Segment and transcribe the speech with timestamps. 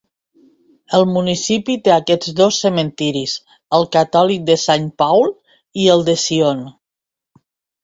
[0.99, 3.37] El municipi té aquests dos cementiris:
[3.81, 5.31] el catòlic de Saint Paul
[5.85, 6.67] i el de Zion.